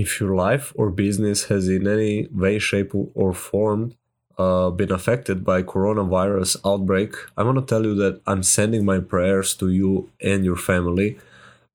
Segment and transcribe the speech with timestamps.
[0.00, 3.92] if your life or business has in any way, shape, or form
[4.38, 8.98] uh, been affected by coronavirus outbreak, I want to tell you that I'm sending my
[9.00, 11.18] prayers to you and your family.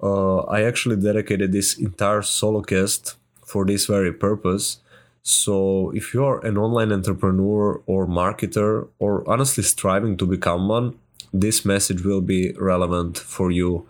[0.02, 3.16] Uh, I actually dedicated this entire solo cast
[3.46, 4.80] for this very purpose.
[5.22, 10.98] So, if you are an online entrepreneur or marketer, or honestly striving to become one,
[11.34, 13.88] this message will be relevant for you.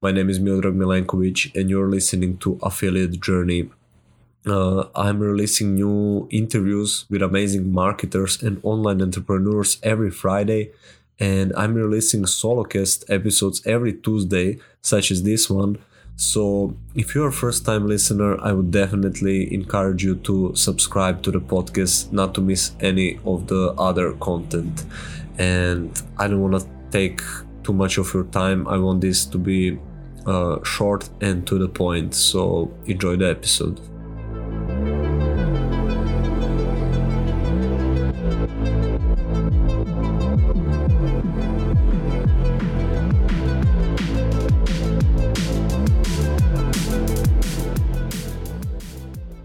[0.00, 3.68] My name is Miodrag Milenkovic, and you're listening to Affiliate Journey.
[4.48, 10.70] Uh, I'm releasing new interviews with amazing marketers and online entrepreneurs every Friday,
[11.18, 15.78] and I'm releasing solo solocast episodes every Tuesday, such as this one.
[16.16, 21.30] So, if you're a first time listener, I would definitely encourage you to subscribe to
[21.30, 24.84] the podcast, not to miss any of the other content.
[25.38, 27.20] And I don't want to take
[27.64, 28.66] too much of your time.
[28.66, 29.78] I want this to be
[30.26, 32.14] uh, short and to the point.
[32.14, 33.80] So, enjoy the episode.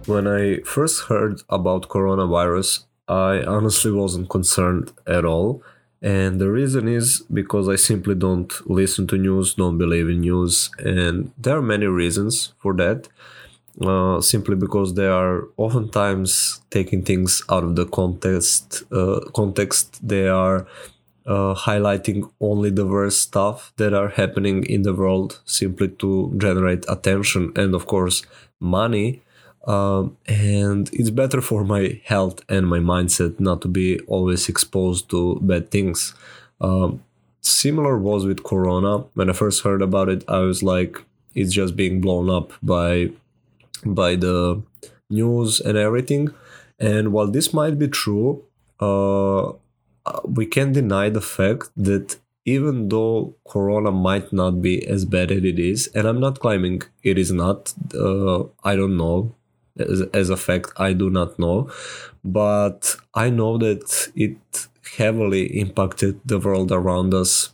[0.06, 5.64] When I first heard about coronavirus, I honestly wasn't concerned at all.
[6.02, 10.70] And the reason is because I simply don't listen to news, don't believe in news,
[10.80, 13.08] and there are many reasons for that.
[13.82, 18.84] Uh, simply because they are oftentimes taking things out of the context.
[18.92, 20.68] Uh, context they are
[21.26, 26.86] uh, highlighting only the worst stuff that are happening in the world simply to generate
[26.88, 28.24] attention and of course
[28.60, 29.24] money
[29.66, 35.10] um, and it's better for my health and my mindset not to be always exposed
[35.12, 36.14] to bad things.
[36.60, 37.04] Um,
[37.42, 39.00] similar was with Corona.
[39.14, 40.98] When I first heard about it, I was like,
[41.34, 43.12] it's just being blown up by
[43.86, 44.62] by the
[45.10, 46.34] news and everything.
[46.80, 48.44] And while this might be true,
[48.80, 49.54] uh,
[50.26, 55.44] we can't deny the fact that even though corona might not be as bad as
[55.44, 59.34] it is and i'm not claiming it is not uh, i don't know
[59.78, 61.70] as, as a fact i do not know.
[62.24, 64.38] But i know that it
[64.98, 67.52] heavily impacted the world around us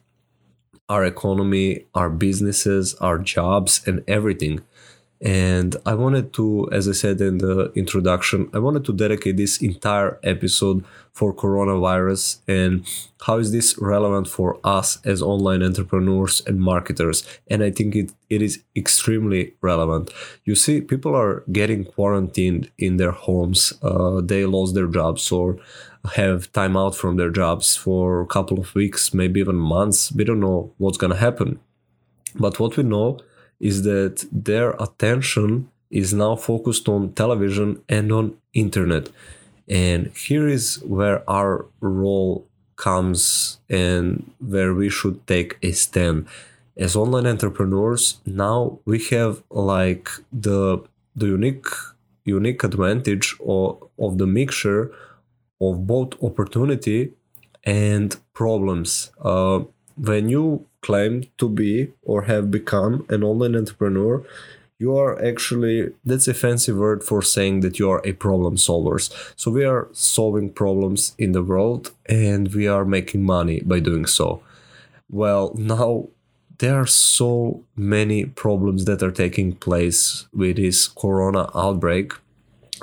[0.90, 4.62] our economy our businesses our jobs and everything
[5.22, 9.62] and I wanted to, as I said in the introduction, I wanted to dedicate this
[9.62, 12.88] entire episode for coronavirus and
[13.24, 17.28] how is this relevant for us as online entrepreneurs and marketers.
[17.50, 20.10] And I think it, it is extremely relevant.
[20.46, 25.58] You see, people are getting quarantined in their homes, uh, they lost their jobs or
[26.16, 30.14] have time out from their jobs for a couple of weeks, maybe even months.
[30.14, 31.60] We don't know what's going to happen.
[32.36, 33.20] But what we know
[33.60, 39.10] is that their attention is now focused on television and on internet.
[39.68, 46.28] And here is where our role comes and where we should take a stand.
[46.78, 50.82] As online entrepreneurs now we have like the
[51.16, 51.68] the unique
[52.24, 54.92] unique advantage of, of the mixture
[55.60, 57.12] of both opportunity
[57.64, 59.12] and problems.
[59.22, 59.60] Uh,
[59.98, 64.24] when you claim to be or have become an online entrepreneur,
[64.80, 69.12] you are actually that's a fancy word for saying that you are a problem solvers.
[69.36, 74.06] So we are solving problems in the world and we are making money by doing
[74.06, 74.42] so.
[75.10, 76.08] Well now
[76.60, 82.14] there are so many problems that are taking place with this corona outbreak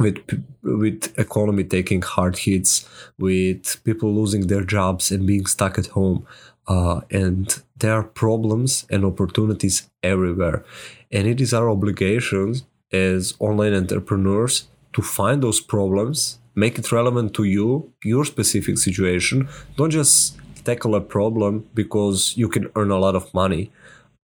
[0.01, 0.19] with
[0.62, 6.27] with economy taking hard hits with people losing their jobs and being stuck at home
[6.69, 10.65] uh, and there are problems and opportunities everywhere.
[11.12, 12.57] And it is our obligation
[12.93, 19.49] as online entrepreneurs to find those problems, make it relevant to you, your specific situation.
[19.77, 23.71] Don't just tackle a problem because you can earn a lot of money.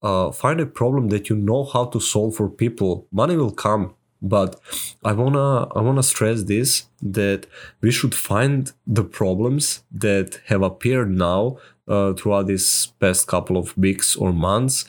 [0.02, 3.06] Uh, find a problem that you know how to solve for people.
[3.12, 4.60] Money will come, but
[5.04, 7.46] I wanna I wanna stress this that
[7.80, 11.58] we should find the problems that have appeared now
[11.88, 14.88] uh, throughout these past couple of weeks or months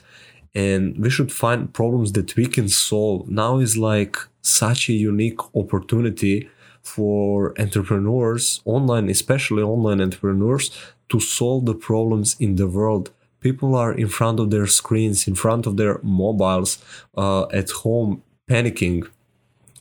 [0.54, 3.28] and we should find problems that we can solve.
[3.28, 6.48] Now is like such a unique opportunity
[6.82, 10.70] for entrepreneurs online especially online entrepreneurs
[11.08, 13.10] to solve the problems in the world.
[13.40, 16.78] People are in front of their screens in front of their mobiles
[17.16, 19.06] uh, at home panicking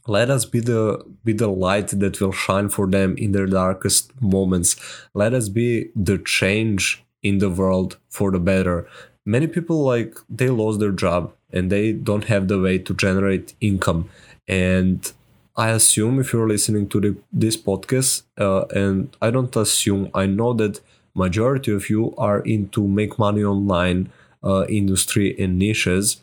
[0.07, 4.11] let us be the be the light that will shine for them in their darkest
[4.21, 4.75] moments
[5.13, 8.88] let us be the change in the world for the better
[9.25, 13.53] many people like they lost their job and they don't have the way to generate
[13.61, 14.09] income
[14.47, 15.11] And
[15.55, 20.25] I assume if you're listening to the, this podcast, uh, and I don't assume, I
[20.25, 20.81] know that
[21.15, 24.11] majority of you are into make money online
[24.44, 26.17] uh, industry and niches.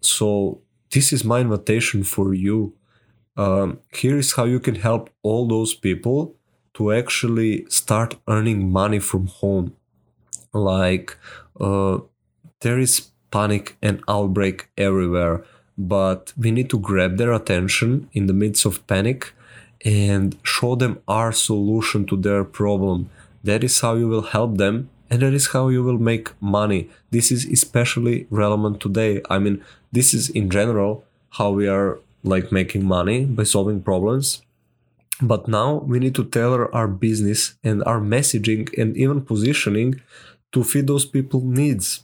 [0.00, 0.58] So
[0.90, 2.74] this is my invitation for you.
[3.36, 6.34] Um, here is how you can help all those people
[6.74, 9.74] to actually start earning money from home.
[10.52, 11.16] Like
[11.60, 11.98] uh,
[12.60, 15.44] there is panic and outbreak everywhere,
[15.76, 19.32] but we need to grab their attention in the midst of panic
[19.84, 23.10] and show them our solution to their problem.
[23.42, 26.88] That is how you will help them and that is how you will make money.
[27.10, 29.20] This is especially relevant today.
[29.28, 34.42] I mean, this is in general how we are like making money by solving problems.
[35.20, 40.00] But now we need to tailor our business and our messaging and even positioning
[40.52, 42.02] to fit those people needs.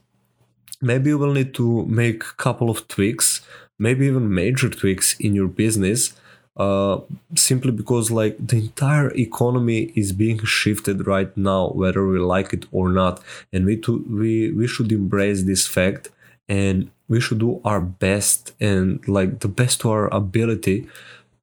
[0.81, 3.41] Maybe you will need to make a couple of tweaks,
[3.79, 6.13] maybe even major tweaks in your business
[6.59, 6.99] uh,
[7.37, 12.67] simply because like the entire economy is being shifted right now whether we like it
[12.73, 13.23] or not
[13.53, 16.11] and we to we we should embrace this fact
[16.49, 20.87] and we should do our best and like the best to our ability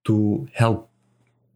[0.06, 0.90] to help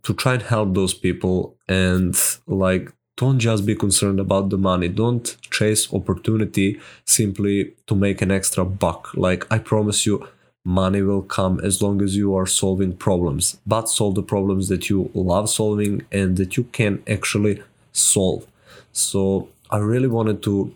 [0.04, 2.16] to try and help those people and
[2.48, 4.88] like don't just be concerned about the money.
[4.88, 9.10] Don't chase opportunity simply to make an extra buck.
[9.14, 10.28] Like i promise you
[10.66, 14.90] money will come as long as you are solving problems but solve the problems that
[14.90, 17.62] you love solving and that you can actually
[17.92, 18.48] solve.
[18.92, 20.74] So i really wanted to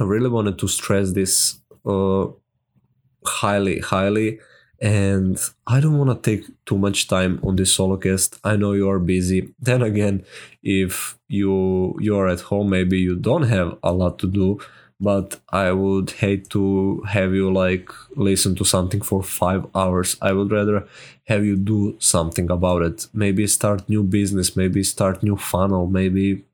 [0.00, 2.26] i really wanted to stress this uh,
[3.24, 4.38] highly highly
[4.80, 8.72] and i don't want to take too much time on this solo cast i know
[8.72, 10.24] you are busy then again
[10.62, 14.58] if you you are at home maybe you don't have a lot to do
[15.00, 20.16] but I would hate to have you like listen to something for five hours.
[20.22, 20.86] I would rather
[21.26, 23.06] have you do something about it.
[23.12, 26.44] Maybe start new business, maybe start new funnel, maybe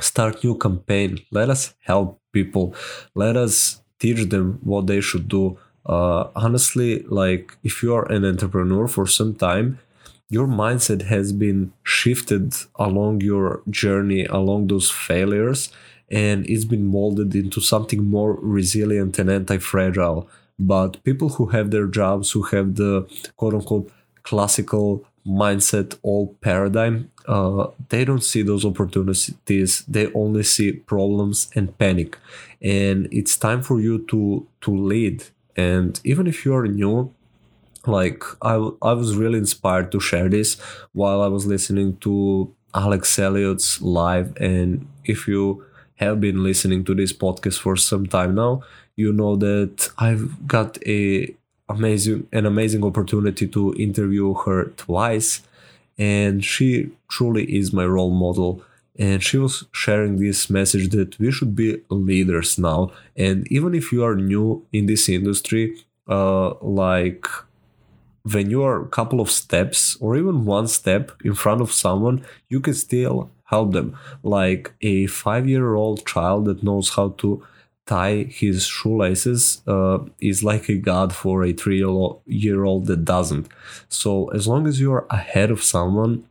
[0.00, 1.20] start new campaign.
[1.30, 2.74] Let us help people.
[3.14, 5.44] Let us teach them what they should do.
[5.94, 6.90] Uh, honestly,
[7.22, 9.78] like if you are an entrepreneur for some time,
[10.36, 11.60] your mindset has been
[11.98, 12.46] shifted
[12.86, 15.60] along your journey, along those failures
[16.12, 20.28] and it's been molded into something more resilient and anti-fragile
[20.58, 22.92] but people who have their jobs who have the
[23.36, 23.90] quote unquote
[24.22, 29.84] classical mindset old paradigm uh, they don't see those opportunities.
[29.86, 32.18] They only see problems and panic.
[32.60, 35.24] And it's time for you to to lead.
[35.56, 37.12] And even if you are new
[37.86, 40.54] like I, I was really inspired to share this
[40.92, 44.36] while i was listening to alex elliott's live.
[44.36, 45.64] And if you
[45.96, 48.62] have been listening to this podcast for some time now,
[48.96, 51.34] you know that I've got a
[51.74, 55.42] amazing an amazing opportunity to interview her twice.
[55.98, 58.62] And she truly is my role model.
[58.98, 62.92] And she was sharing this message that we should be leaders now.
[63.16, 65.64] And even if you are new in this industry
[66.08, 67.26] uh like
[68.32, 72.24] when you are a couple of steps or even one step in front of someone
[72.48, 73.96] you can still help them.
[74.22, 77.28] Like a five year old child that knows how to
[77.86, 81.84] tie his shoelaces uh, is like a god for a three
[82.26, 83.48] year old that doesn't.
[83.88, 86.24] So as long as you are ahead of someone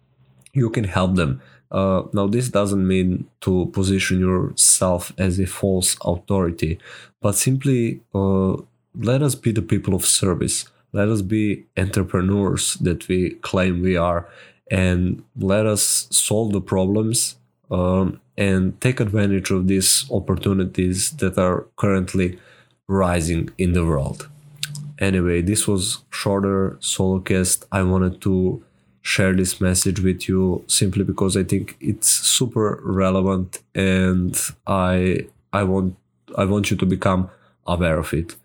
[0.53, 1.41] you can help them.
[1.71, 6.77] Uh, now this doesn't mean to position yourself as a false authority
[7.21, 8.57] but simply uh,
[8.95, 10.65] let us be the people of service.
[10.91, 14.27] Let us be entrepreneurs that we claim we are
[14.69, 17.35] and let us solve the problems
[17.69, 22.39] um, and take advantage of these opportunities that are currently
[22.87, 24.27] rising in the world.
[24.97, 27.65] Anyway, this was shorter solo cast.
[27.71, 28.63] I wanted to
[29.03, 34.33] share this message with you simply because I think it's super relevant and
[34.65, 35.95] I I want
[36.41, 37.29] I want you to become
[37.75, 38.35] aware of it.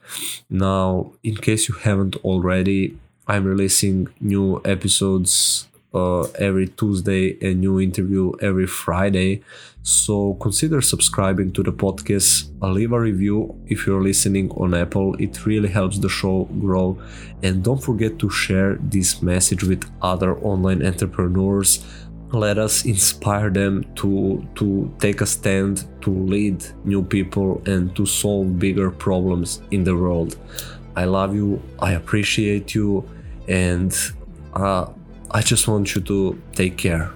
[0.51, 2.81] Now, in case you haven't already,
[3.27, 9.43] I'm releasing new episodes uh, every Tuesday, a new interview every Friday.
[9.83, 12.51] So consider subscribing to the podcast.
[12.61, 15.15] Leave a review if you're listening on Apple.
[15.19, 16.99] It really helps the show grow.
[17.43, 21.85] And don't forget to share this message with other online entrepreneurs.
[22.33, 28.05] Let us inspire them to to take a stand, to lead new people, and to
[28.05, 30.37] solve bigger problems in the world.
[30.97, 31.63] I love you.
[31.79, 33.09] I appreciate you,
[33.47, 33.95] and
[34.55, 34.87] uh,
[35.31, 37.11] I just want you to take care.